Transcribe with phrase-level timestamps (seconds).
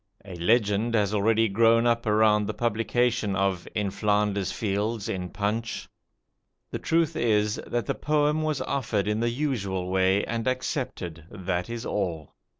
[0.25, 5.87] A legend has already grown up around the publication of "In Flanders Fields" in 'Punch'.
[6.71, 11.69] The truth is, "that the poem was offered in the usual way and accepted; that
[11.69, 12.33] is all."